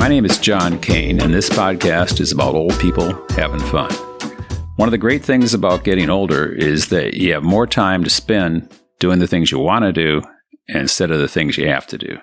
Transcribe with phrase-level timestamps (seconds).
[0.00, 3.92] my name is John Kane, and this podcast is about old people having fun.
[4.76, 8.08] One of the great things about getting older is that you have more time to
[8.08, 10.22] spend doing the things you want to do
[10.68, 12.16] instead of the things you have to do.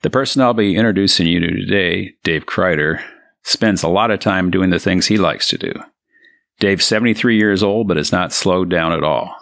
[0.00, 3.04] The person I'll be introducing you to today, Dave Kreiter,
[3.42, 5.74] spends a lot of time doing the things he likes to do.
[6.58, 9.36] Dave's 73 years old, but has not slowed down at all.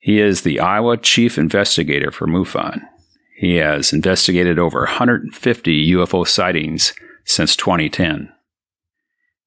[0.00, 2.82] He is the Iowa Chief Investigator for MUFON.
[3.36, 6.94] He has investigated over 150 UFO sightings
[7.26, 8.32] since 2010.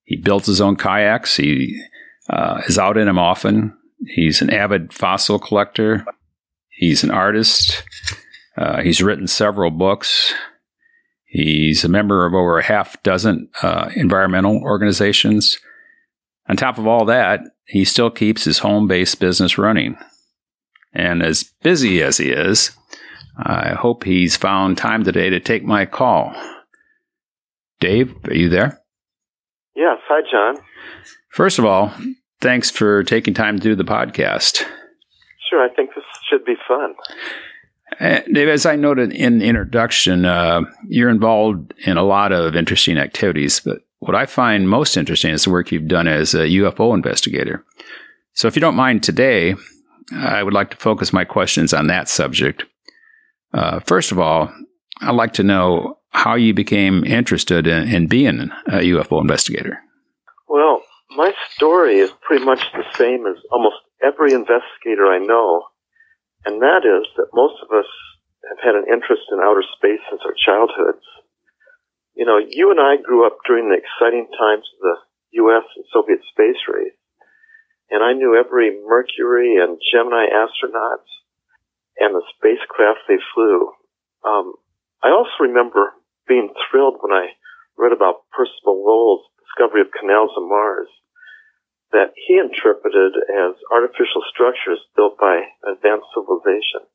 [0.03, 1.35] He builds his own kayaks.
[1.37, 1.75] He
[2.29, 3.75] uh, is out in them often.
[4.05, 6.05] He's an avid fossil collector.
[6.69, 7.83] He's an artist.
[8.55, 10.33] Uh, he's written several books.
[11.25, 15.57] He's a member of over a half dozen uh, environmental organizations.
[16.47, 19.97] On top of all that, he still keeps his home based business running.
[20.93, 22.71] And as busy as he is,
[23.41, 26.33] I hope he's found time today to take my call.
[27.79, 28.81] Dave, are you there?
[29.75, 29.97] Yes.
[30.07, 30.61] Hi, John.
[31.29, 31.93] First of all,
[32.41, 34.65] thanks for taking time to do the podcast.
[35.49, 35.63] Sure.
[35.63, 36.95] I think this should be fun.
[37.99, 42.55] Uh, Dave, as I noted in the introduction, uh, you're involved in a lot of
[42.55, 46.47] interesting activities, but what I find most interesting is the work you've done as a
[46.47, 47.65] UFO investigator.
[48.33, 49.55] So, if you don't mind today,
[50.13, 52.63] I would like to focus my questions on that subject.
[53.53, 54.51] Uh, first of all,
[55.01, 59.79] I'd like to know how you became interested in, in being a UFO investigator.
[60.47, 60.81] Well,
[61.15, 65.63] my story is pretty much the same as almost every investigator I know,
[66.45, 67.89] and that is that most of us
[68.49, 71.05] have had an interest in outer space since our childhoods.
[72.15, 74.95] You know, you and I grew up during the exciting times of the
[75.45, 75.63] U.S.
[75.75, 76.97] and Soviet space race,
[77.89, 81.07] and I knew every Mercury and Gemini astronauts
[81.99, 83.71] and the spacecraft they flew.
[84.23, 84.53] Um,
[85.03, 85.93] I also remember
[86.27, 87.35] being thrilled when I
[87.77, 90.89] read about Percival Lowell's discovery of canals on Mars
[91.91, 96.85] that he interpreted as artificial structures built by advanced civilization.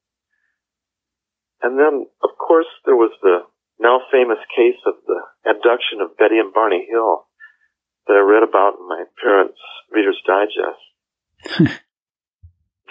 [1.63, 3.43] And then, of course, there was the
[3.81, 5.21] now famous case of the
[5.51, 7.27] abduction of Betty and Barney Hill
[8.07, 9.59] that I read about in my parents'
[9.91, 11.81] Reader's Digest.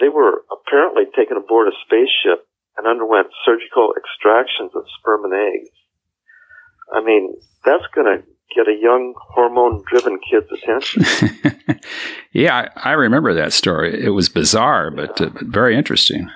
[0.00, 2.46] They were apparently taken aboard a spaceship
[2.76, 5.70] and underwent surgical extractions of sperm and eggs.
[6.92, 7.34] I mean,
[7.64, 11.04] that's going to get a young hormone driven kid's attention.
[12.32, 14.04] yeah, I, I, remember that story.
[14.04, 15.26] It was bizarre, but, yeah.
[15.26, 16.28] uh, but very interesting.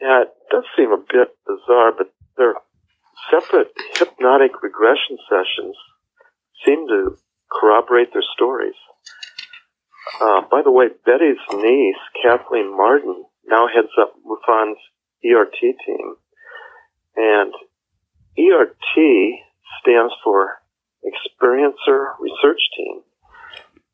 [0.00, 2.54] Yeah, it does seem a bit bizarre, but their
[3.30, 5.76] separate hypnotic regression sessions
[6.64, 7.16] seem to
[7.50, 8.74] corroborate their stories.
[10.20, 14.78] Uh, by the way, Betty's niece, Kathleen Martin, now heads up MUFON's
[15.24, 16.16] ERT team.
[17.16, 17.52] And
[18.38, 18.94] ERT
[19.80, 20.62] stands for
[21.04, 23.02] Experiencer Research Team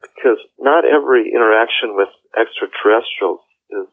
[0.03, 3.41] because not every interaction with extraterrestrials
[3.71, 3.89] is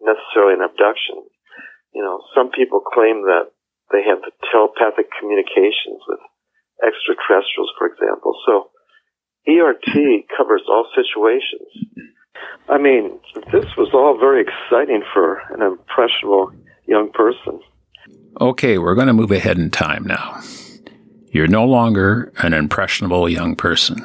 [0.00, 1.26] necessarily an abduction.
[1.92, 3.50] You know, some people claim that
[3.90, 6.20] they have telepathic communications with
[6.82, 8.36] extraterrestrials, for example.
[8.46, 8.70] So
[9.48, 11.68] ERT covers all situations.
[12.68, 13.18] I mean,
[13.52, 16.52] this was all very exciting for an impressionable
[16.86, 17.60] young person.
[18.40, 20.40] Okay, we're going to move ahead in time now.
[21.30, 24.04] You're no longer an impressionable young person.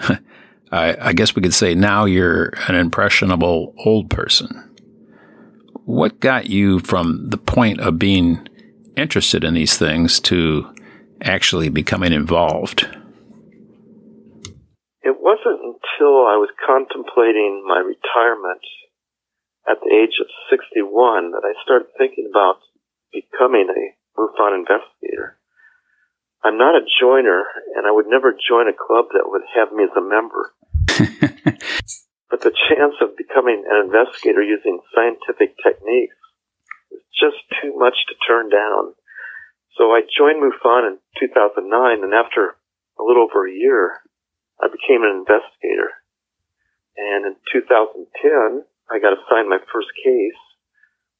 [0.72, 4.68] I, I, guess we could say now you're an impressionable old person.
[5.84, 8.46] What got you from the point of being
[8.96, 10.72] interested in these things to
[11.22, 12.86] actually becoming involved?
[16.00, 18.64] Until I was contemplating my retirement
[19.68, 22.56] at the age of 61 that I started thinking about
[23.12, 25.36] becoming a MUFON investigator.
[26.42, 27.44] I'm not a joiner,
[27.76, 30.56] and I would never join a club that would have me as a member.
[32.32, 36.16] but the chance of becoming an investigator using scientific techniques
[36.88, 38.96] was just too much to turn down.
[39.76, 41.60] So I joined MUFON in 2009,
[42.00, 42.56] and after
[42.96, 44.00] a little over a year,
[44.60, 45.90] I became an investigator.
[46.96, 50.40] And in 2010, I got assigned my first case,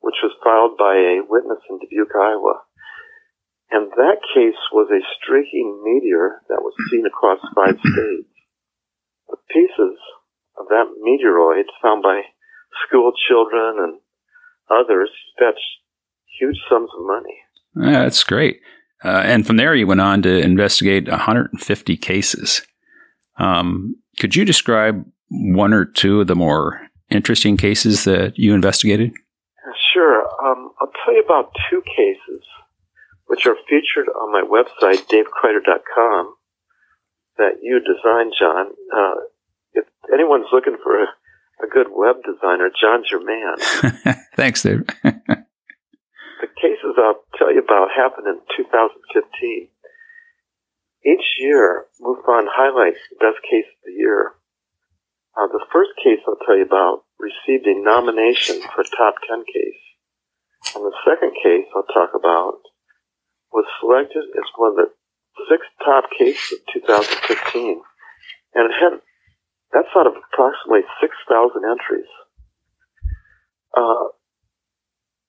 [0.00, 2.62] which was filed by a witness in Dubuque, Iowa.
[3.70, 8.28] And that case was a streaking meteor that was seen across five states.
[9.28, 9.96] The pieces
[10.58, 12.22] of that meteoroid found by
[12.86, 14.00] school children and
[14.68, 15.80] others fetched
[16.38, 17.38] huge sums of money.
[17.76, 18.60] Yeah, that's great.
[19.04, 22.62] Uh, and from there, you went on to investigate 150 cases.
[23.40, 29.12] Um, could you describe one or two of the more interesting cases that you investigated?
[29.92, 30.22] Sure.
[30.44, 32.44] Um, I'll tell you about two cases
[33.26, 36.34] which are featured on my website, davekreiter.com,
[37.38, 38.66] that you designed, John.
[38.92, 39.20] Uh,
[39.72, 41.06] if anyone's looking for a,
[41.64, 44.16] a good web designer, John's your man.
[44.36, 44.84] Thanks, Dave.
[45.04, 49.68] the cases I'll tell you about happened in 2015.
[51.04, 54.36] Each year, MUFON highlights the best case of the year.
[55.32, 59.80] Uh, the first case I'll tell you about received a nomination for top 10 case.
[60.76, 62.60] And the second case I'll talk about
[63.52, 64.88] was selected as one of the
[65.48, 67.80] six top cases of 2015.
[68.54, 69.00] And it had,
[69.72, 72.12] that's out of approximately 6,000 entries.
[73.72, 74.12] Uh,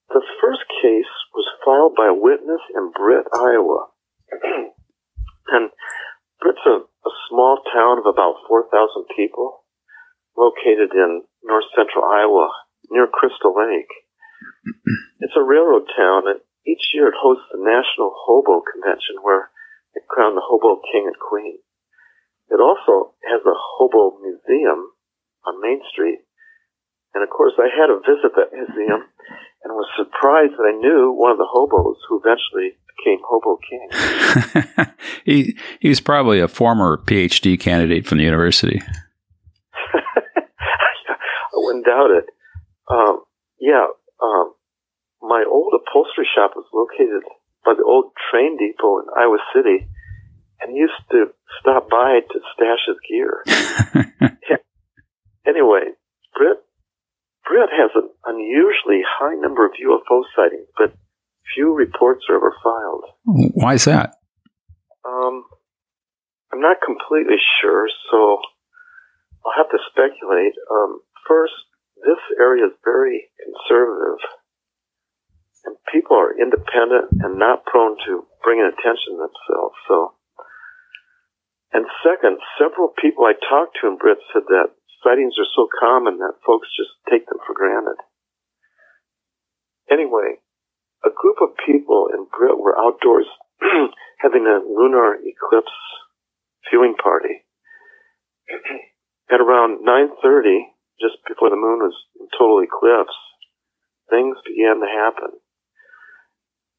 [0.09, 3.87] the first case was filed by a witness in Britt, Iowa.
[5.51, 5.69] and
[6.39, 8.71] Britt's a, a small town of about 4,000
[9.15, 9.63] people
[10.37, 12.49] located in north central Iowa
[12.89, 13.91] near Crystal Lake.
[15.19, 19.51] It's a railroad town and each year it hosts the National Hobo Convention where
[19.93, 21.59] they crown the Hobo King and Queen.
[22.49, 24.91] It also has a Hobo Museum
[25.45, 26.19] on Main Street.
[27.13, 29.03] And of course I had to visit that museum
[29.63, 33.89] and was surprised that I knew one of the hobos who eventually became Hobo King.
[35.25, 38.81] he he was probably a former PhD candidate from the university.
[39.93, 42.25] I wouldn't doubt it.
[42.89, 43.23] Um,
[43.59, 43.87] yeah,
[44.21, 44.53] um,
[45.21, 47.23] my old upholstery shop was located
[47.63, 49.87] by the old train depot in Iowa City,
[50.59, 51.27] and he used to
[51.59, 53.43] stop by to stash his gear.
[54.49, 54.57] yeah.
[55.45, 55.93] anyway,
[56.35, 56.57] Britt
[57.47, 60.93] Britt has an unusually high number of UFO sightings, but
[61.53, 62.90] few reports are ever filed.
[63.25, 64.15] Why is that?
[65.05, 65.45] Um,
[66.51, 68.39] I'm not completely sure, so
[69.45, 70.53] I'll have to speculate.
[70.69, 71.53] Um, first,
[72.05, 74.21] this area is very conservative,
[75.65, 79.77] and people are independent and not prone to bringing attention to themselves.
[79.87, 80.13] So,
[81.73, 86.17] and second, several people I talked to in Britt said that sightings are so common
[86.17, 87.97] that folks just take them for granted.
[89.89, 90.41] Anyway,
[91.05, 93.25] a group of people in Britt were outdoors
[94.21, 95.73] having a lunar eclipse
[96.69, 97.45] viewing party.
[99.31, 103.15] At around 9.30, just before the moon was in total eclipse,
[104.09, 105.39] things began to happen.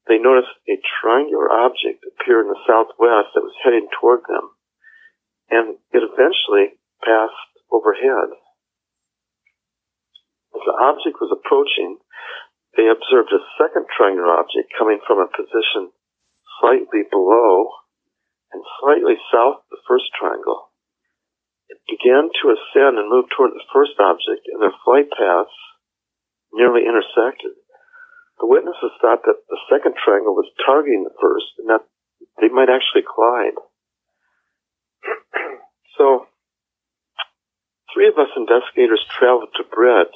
[0.07, 4.51] They noticed a triangular object appear in the southwest that was heading toward them,
[5.49, 8.35] and it eventually passed overhead.
[10.53, 11.97] As the object was approaching,
[12.75, 15.93] they observed a second triangular object coming from a position
[16.59, 17.69] slightly below
[18.53, 20.73] and slightly south of the first triangle
[21.69, 25.53] It began to ascend and move toward the first object, and their flight paths
[26.53, 27.57] nearly intersected.
[28.39, 31.85] The witnesses thought that the second triangle was targeting the first, and that
[32.41, 33.57] they might actually collide.
[35.97, 36.27] so,
[37.93, 40.13] three of us investigators traveled to Britt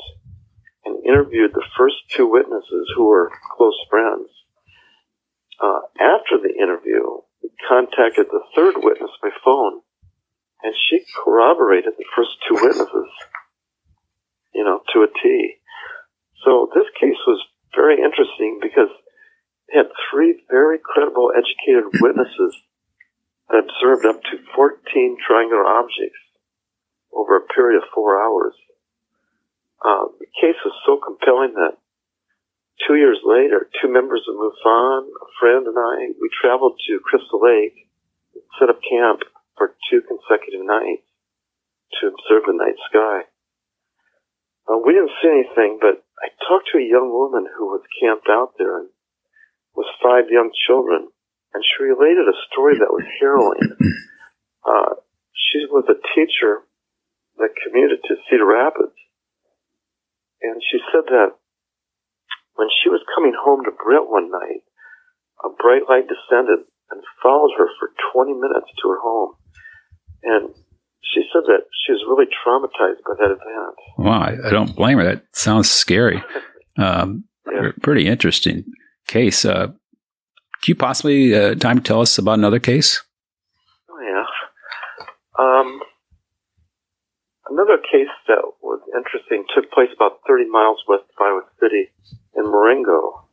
[0.88, 4.32] and interviewed the first two witnesses who were close friends.
[5.60, 7.04] Uh, after the interview,
[7.44, 9.82] we contacted the third witness by phone
[10.64, 13.12] and she corroborated the first two witnesses,
[14.56, 15.60] you know, to a T.
[16.46, 17.44] So this case was
[17.76, 18.90] very interesting because
[19.68, 22.56] it had three very credible, educated witnesses
[23.50, 26.20] that observed up to 14 triangular objects
[27.14, 28.54] over a period of four hours.
[29.84, 31.78] Uh, the case was so compelling that
[32.86, 37.42] two years later, two members of MUFON, a friend and I, we traveled to Crystal
[37.42, 37.90] Lake,
[38.60, 39.22] set up camp
[39.58, 41.06] for two consecutive nights
[42.00, 43.26] to observe the night sky.
[44.68, 48.28] Uh, we didn't see anything, but I talked to a young woman who was camped
[48.30, 48.90] out there and
[49.76, 51.08] with five young children,
[51.54, 53.78] and she related a story that was harrowing.
[54.68, 55.00] Uh,
[55.32, 56.60] she was a teacher
[57.38, 58.98] that commuted to Cedar Rapids,
[60.42, 61.38] and she said that
[62.56, 64.66] when she was coming home to Britt one night,
[65.46, 69.34] a bright light descended and followed her for 20 minutes to her home.
[70.24, 70.50] And
[71.02, 73.76] she said that she was really traumatized by that event.
[73.98, 75.04] Wow, I, I don't blame her.
[75.04, 76.24] That sounds scary.
[76.80, 77.72] Um, yeah.
[77.82, 78.64] Pretty interesting
[79.08, 79.46] case.
[79.46, 79.70] Uh,
[80.62, 83.02] can you possibly uh, time to tell us about another case?
[83.90, 85.44] Oh yeah.
[85.44, 85.80] Um,
[87.50, 91.92] another case that was interesting took place about 30 miles west of Iowa City
[92.36, 93.28] in Marengo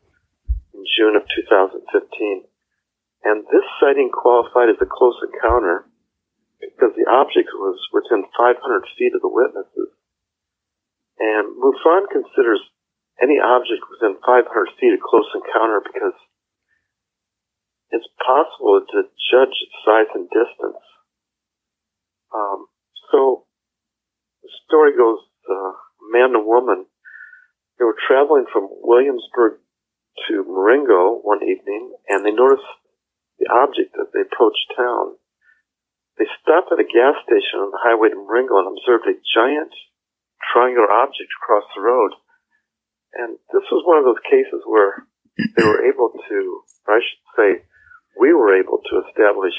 [0.74, 2.44] in June of 2015.
[3.24, 5.88] And this sighting qualified as a close encounter
[6.60, 8.56] because the object was within 500
[8.96, 9.92] feet of the witnesses.
[11.18, 12.60] And MUFON considers
[13.22, 14.44] any object within 500
[14.80, 16.16] feet a close encounter because
[17.90, 19.56] it's possible to judge
[19.86, 20.82] size and distance.
[22.34, 22.66] Um,
[23.12, 23.43] so
[24.44, 25.72] the story goes, uh,
[26.12, 26.84] man and woman,
[27.80, 29.64] they were traveling from Williamsburg
[30.28, 32.68] to Marengo one evening, and they noticed
[33.40, 35.16] the object as they approached town.
[36.20, 39.72] They stopped at a gas station on the highway to Marengo and observed a giant
[40.52, 42.12] triangular object across the road.
[43.16, 45.08] And this was one of those cases where
[45.56, 46.38] they were able to,
[46.86, 47.50] I should say,
[48.20, 49.56] we were able to establish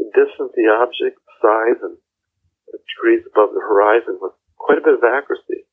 [0.00, 1.98] the distance the object, size, and
[3.08, 5.64] degrees above the horizon with quite a bit of accuracy.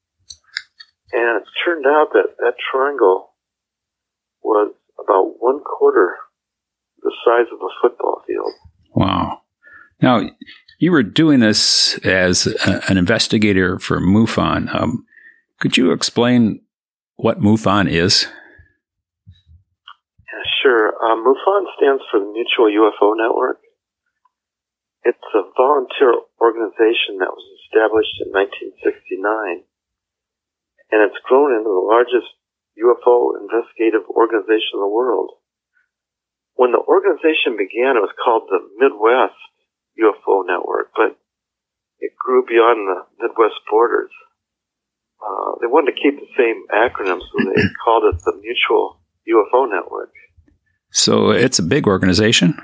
[1.14, 3.34] And it turned out that that triangle
[4.44, 6.16] was about one quarter
[7.02, 8.52] the size of a football field.
[8.96, 9.42] Wow.
[10.02, 10.28] Now,
[10.80, 14.74] you were doing this as a, an investigator for MUFON.
[14.74, 15.06] Um,
[15.60, 16.62] could you explain
[17.18, 18.28] what MUFON is?
[20.18, 20.94] Yeah, sure.
[21.06, 23.60] Um, MUFON stands for the Mutual UFO Network.
[25.06, 29.62] It's a volunteer organization that was established in 1969,
[30.90, 32.26] and it's grown into the largest
[32.74, 35.38] UFO investigative organization in the world.
[36.58, 39.38] When the organization began, it was called the Midwest
[40.02, 41.14] UFO Network, but
[42.00, 44.12] it grew beyond the Midwest borders.
[45.22, 49.70] Uh, they wanted to keep the same acronym, so they called it the Mutual UFO
[49.70, 50.12] Network.
[50.92, 52.58] So it's a big organization?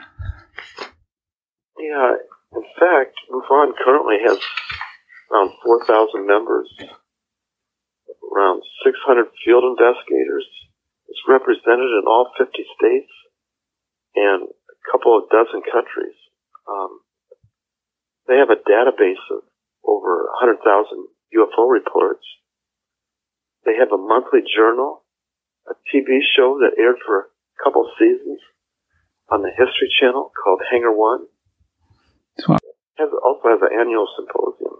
[1.77, 2.13] Yeah.
[2.81, 4.41] Fact, MUFON currently has
[5.29, 6.65] around 4,000 members
[8.31, 10.47] around 600 field investigators.
[11.07, 13.13] It's represented in all 50 states
[14.15, 16.17] and a couple of dozen countries.
[16.65, 17.03] Um,
[18.27, 19.43] they have a database of
[19.83, 20.57] over 100,000
[21.37, 22.23] UFO reports.
[23.65, 25.03] They have a monthly journal,
[25.67, 28.39] a TV show that aired for a couple seasons
[29.29, 31.27] on the History Channel called Hangar One.
[32.97, 34.75] Has, also has an annual symposium.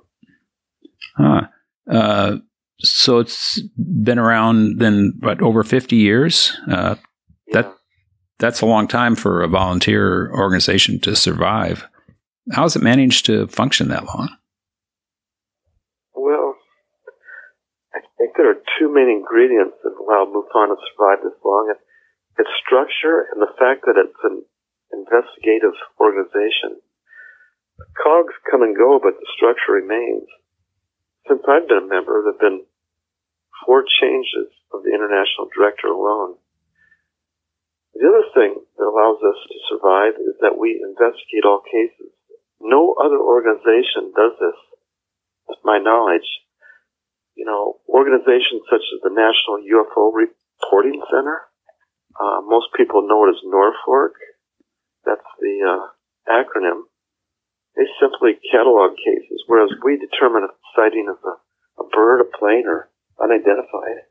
[1.16, 1.48] Huh.
[1.90, 2.38] Uh,
[2.84, 6.96] so it's been around then what over 50 years uh,
[7.48, 7.62] yeah.
[7.62, 7.76] that
[8.40, 11.88] that's a long time for a volunteer organization to survive
[12.52, 14.30] how has it managed to function that long
[16.16, 16.56] well
[17.94, 21.74] i think there are two main ingredients that allow mufon to survive this long
[22.40, 24.44] its structure and the fact that it's an
[24.92, 26.82] investigative organization
[28.02, 30.28] cogs come and go but the structure remains
[31.28, 32.66] since I've been a member, there have been
[33.66, 36.36] four changes of the international director alone.
[37.94, 42.12] The other thing that allows us to survive is that we investigate all cases.
[42.60, 44.60] No other organization does this,
[45.50, 46.28] to my knowledge.
[47.36, 51.42] You know, organizations such as the National UFO Reporting Center,
[52.20, 54.20] uh, most people know it as NUFORC.
[55.06, 55.86] That's the uh,
[56.28, 56.91] acronym.
[57.76, 61.36] They simply catalog cases, whereas we determine if the sighting is a,
[61.84, 62.90] a bird, a plane, or
[63.22, 64.04] unidentified.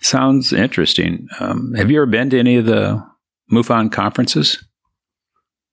[0.00, 1.28] Sounds interesting.
[1.40, 3.04] Um, have you ever been to any of the
[3.50, 4.64] MUFON conferences?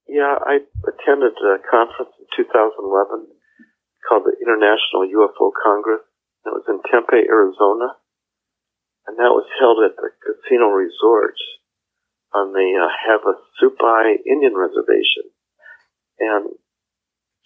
[0.08, 3.28] Yeah, I attended a conference in 2011
[4.08, 6.04] called the International UFO Congress.
[6.46, 7.96] It was in Tempe, Arizona,
[9.08, 11.36] and that was held at the Casino Resort
[12.34, 15.32] on the uh, Havasupai Indian Reservation.
[16.20, 16.56] And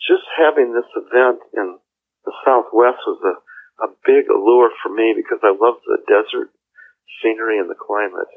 [0.02, 1.78] just having this event in
[2.26, 3.46] the Southwest was a
[3.84, 6.50] a big allure for me because I love the desert
[7.22, 8.28] scenery and the climate.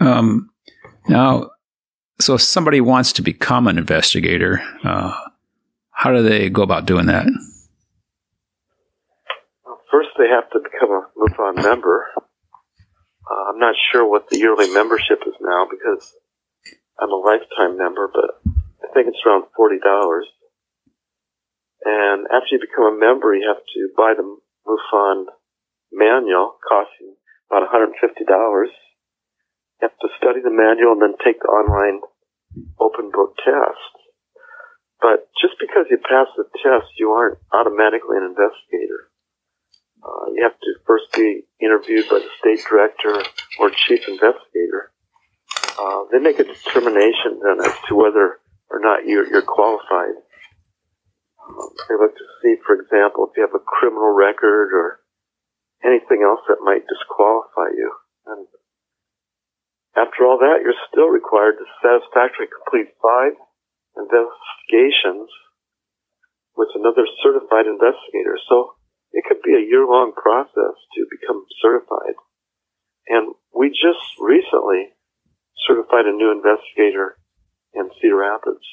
[0.00, 0.50] Um,
[1.08, 1.50] now,
[2.20, 5.14] so if somebody wants to become an investigator, uh,
[5.90, 7.26] how do they go about doing that?
[9.64, 12.06] Well, first, they have to become a MUFON member.
[12.16, 16.14] Uh, I'm not sure what the yearly membership is now because
[17.00, 18.40] I'm a lifetime member, but
[18.82, 20.26] I think it's around forty dollars.
[21.84, 24.26] And after you become a member, you have to buy the
[24.66, 25.26] MUFON
[25.92, 27.14] manual, costing
[27.50, 27.96] about $150.
[27.96, 32.00] You have to study the manual and then take the online
[32.80, 33.94] open book test.
[35.00, 39.08] But just because you pass the test, you aren't automatically an investigator.
[40.02, 43.22] Uh, you have to first be interviewed by the state director
[43.58, 44.90] or chief investigator.
[45.78, 48.38] Uh, they make a determination then as to whether
[48.70, 50.14] or not you're, you're qualified
[51.88, 55.00] they look to see, for example, if you have a criminal record or
[55.84, 57.90] anything else that might disqualify you.
[58.26, 58.46] And
[59.96, 63.34] after all that, you're still required to satisfactorily complete five
[63.96, 65.30] investigations
[66.54, 68.36] with another certified investigator.
[68.48, 68.76] So
[69.12, 72.18] it could be a year long process to become certified.
[73.08, 74.92] And we just recently
[75.66, 77.17] certified a new investigator
[77.78, 78.64] in Cedar Rapids.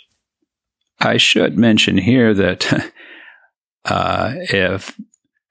[0.99, 2.91] I should mention here that
[3.85, 4.99] uh, if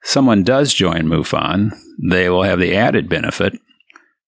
[0.03, 1.71] someone does join MUFON,
[2.09, 3.53] they will have the added benefit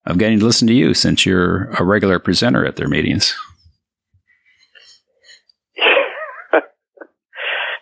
[0.06, 3.36] of getting to listen to you since you're a regular presenter at their meetings.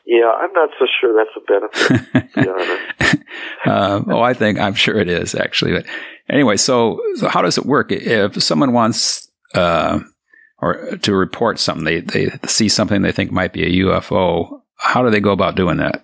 [0.05, 3.21] yeah, I'm not so sure that's a benefit.
[3.65, 5.73] uh, oh, I think I'm sure it is actually.
[5.73, 5.85] But
[6.27, 7.91] anyway, so, so how does it work?
[7.91, 9.99] If someone wants uh,
[10.65, 14.61] or to report something, they they see something they think might be a UFO.
[14.77, 16.01] How do they go about doing that?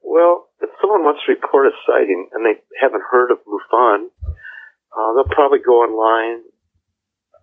[0.00, 5.08] Well, if someone wants to report a sighting and they haven't heard of MUFON, uh,
[5.14, 6.42] they'll probably go online,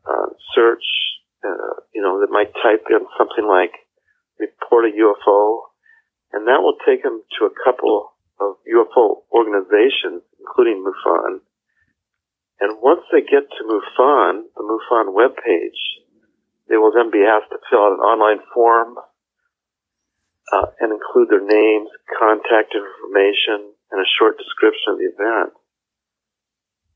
[0.07, 0.83] uh, search,
[1.43, 3.75] uh, you know, they might type in something like
[4.39, 5.67] report a UFO,
[6.31, 11.41] and that will take them to a couple of UFO organizations, including MUFON.
[12.59, 15.81] And once they get to MUFON, the MUFON webpage,
[16.67, 18.97] they will then be asked to fill out an online form
[20.51, 25.53] uh, and include their names, contact information, and a short description of the event.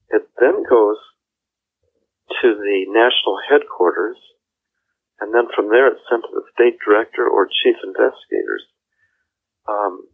[0.09, 0.97] It then goes
[2.41, 4.17] to the national headquarters,
[5.19, 8.65] and then from there it's sent to the state director or chief investigators.
[9.69, 10.07] Um,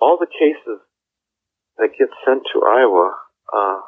[0.00, 0.80] all the cases
[1.76, 3.14] that get sent to Iowa
[3.54, 3.80] uh,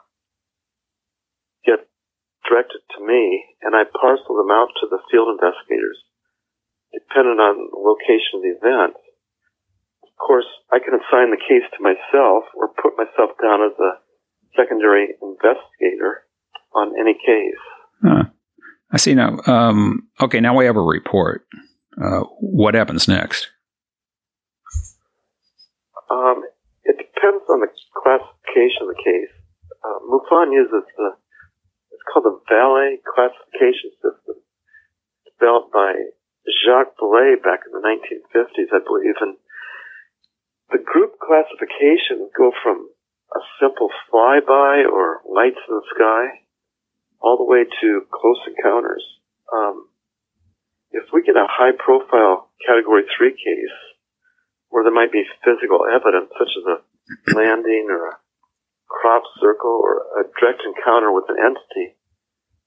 [2.50, 6.02] directed to me, and I parcel them out to the field investigators
[6.90, 8.98] dependent on the location of the event.
[10.02, 14.02] Of course, I can assign the case to myself or put myself down as a
[14.58, 16.26] secondary investigator
[16.74, 17.62] on any case.
[18.02, 18.24] Huh.
[18.92, 19.38] I see now.
[19.46, 21.46] Um, okay, now we have a report.
[21.94, 23.48] Uh, what happens next?
[26.10, 26.42] Um,
[26.82, 29.30] it depends on the classification of the case.
[29.84, 31.10] Uh, MUFON uses the,
[32.00, 34.40] it's called the Vallée classification system,
[35.28, 35.92] developed by
[36.64, 39.36] Jacques Vallée back in the 1950s, I believe, and
[40.72, 42.88] the group classifications go from
[43.36, 46.40] a simple flyby or lights in the sky
[47.20, 49.04] all the way to close encounters.
[49.52, 49.88] Um,
[50.92, 53.76] if we get a high profile category three case
[54.70, 58.18] where there might be physical evidence such as a landing or a
[58.90, 61.94] crop circle or a direct encounter with an entity,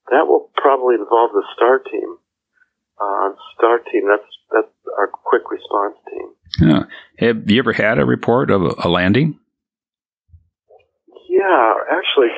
[0.08, 2.18] that will probably involve the STAR team
[3.00, 4.08] uh, STAR team.
[4.08, 6.68] That's that's our quick response team.
[6.68, 6.82] Yeah.
[7.18, 9.38] Have you ever had a report of a, a landing?
[11.28, 12.30] Yeah, actually,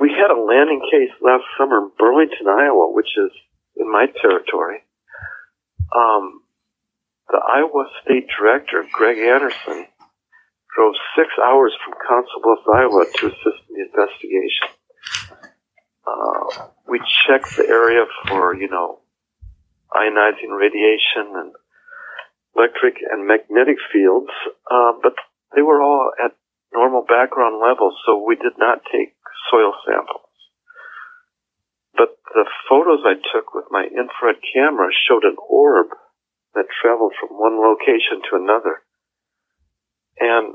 [0.00, 3.30] we had a landing case last summer in Burlington, Iowa, which is
[3.76, 4.78] in my territory.
[5.94, 6.42] Um,
[7.28, 9.86] the Iowa State Director, Greg Anderson,
[10.78, 14.70] drove six hours from Council Bluffs, Iowa, to assist in the investigation.
[16.06, 19.02] Uh, we checked the area for, you know,
[19.90, 21.50] ionizing radiation and
[22.54, 24.30] electric and magnetic fields,
[24.70, 25.18] uh, but
[25.54, 26.38] they were all at
[26.72, 29.18] normal background levels, so we did not take
[29.50, 30.30] soil samples.
[31.96, 35.88] But the photos I took with my infrared camera showed an orb
[36.54, 38.78] that traveled from one location to another.
[40.20, 40.54] And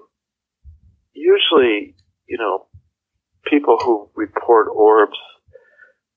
[1.14, 1.96] usually,
[2.28, 2.68] you know,
[3.46, 5.18] people who report orbs,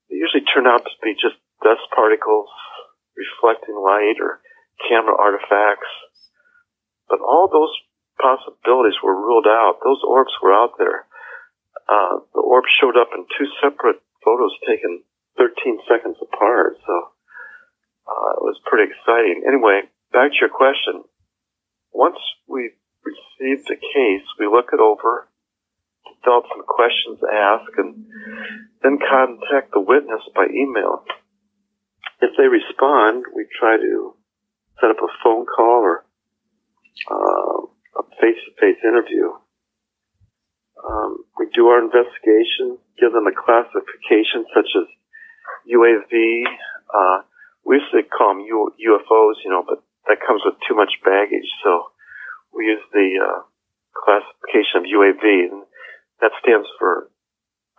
[0.09, 2.49] they usually turn out to be just dust particles
[3.17, 4.41] reflecting light or
[4.87, 5.89] camera artifacts.
[7.09, 7.73] But all those
[8.21, 9.79] possibilities were ruled out.
[9.83, 11.07] Those orbs were out there.
[11.87, 15.03] Uh, the orbs showed up in two separate photos taken
[15.37, 16.77] 13 seconds apart.
[16.85, 16.95] So
[18.07, 19.43] uh, it was pretty exciting.
[19.47, 21.03] Anyway, back to your question.
[21.93, 22.71] Once we
[23.07, 25.27] receive the case, we look it over,
[26.23, 28.05] develop some questions to ask, and
[28.83, 31.03] then contact the witness by email.
[32.21, 34.15] If they respond, we try to
[34.81, 36.05] set up a phone call or
[37.11, 37.57] uh,
[37.99, 39.31] a face-to-face interview.
[40.81, 44.87] Um, we do our investigation, give them a classification such as
[45.69, 46.43] UAV.
[46.93, 47.21] Uh,
[47.65, 50.93] we used to call them U- UFOs, you know, but that comes with too much
[51.03, 51.49] baggage.
[51.63, 51.91] So
[52.53, 53.39] we use the uh,
[53.93, 55.63] classification of UAV, and
[56.21, 57.09] that stands for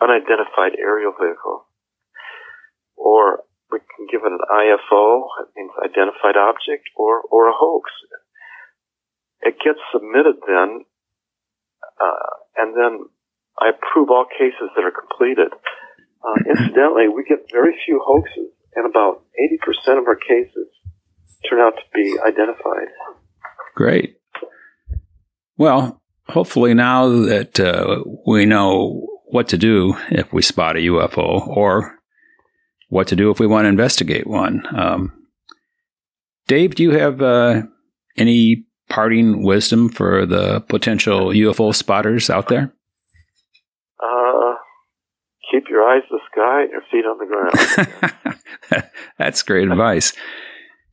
[0.00, 1.66] unidentified aerial vehicle.
[2.96, 7.90] Or we can give it an IFO, it means identified object, or, or a hoax.
[9.42, 10.84] It gets submitted then,
[12.00, 13.06] uh, and then
[13.60, 15.52] I approve all cases that are completed.
[16.22, 20.68] Uh, incidentally, we get very few hoaxes, and about 80% of our cases
[21.48, 22.88] turn out to be identified.
[23.74, 24.17] Great.
[25.58, 31.46] Well, hopefully now that uh, we know what to do if we spot a UFO
[31.46, 31.98] or
[32.88, 34.62] what to do if we want to investigate one.
[34.74, 35.12] Um,
[36.46, 37.62] Dave, do you have uh,
[38.16, 42.72] any parting wisdom for the potential UFO spotters out there?
[44.02, 44.54] Uh,
[45.50, 47.26] keep your eyes to the sky and your feet on the
[48.70, 48.84] ground.
[49.18, 50.12] That's great advice.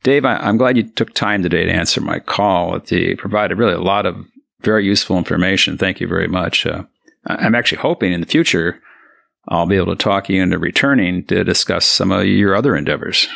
[0.02, 2.80] Dave, I, am glad you took time today to answer my call.
[2.88, 4.26] You provided really a lot of
[4.60, 5.78] very useful information.
[5.78, 6.66] Thank you very much.
[6.66, 6.84] Uh,
[7.26, 8.80] I'm actually hoping in the future
[9.48, 13.28] I'll be able to talk you into returning to discuss some of your other endeavors.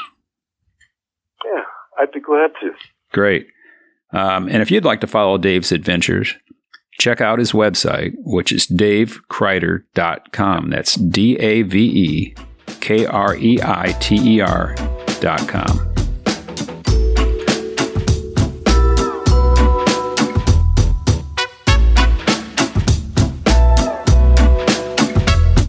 [1.44, 1.62] Yeah,
[1.98, 2.72] I'd be glad to.
[3.12, 3.46] Great.
[4.12, 6.34] Um, and if you'd like to follow Dave's adventures,
[6.98, 10.70] check out his website, which is davekreiter.com.
[10.70, 12.34] That's D A V E
[12.80, 15.89] K R E I T E R.com.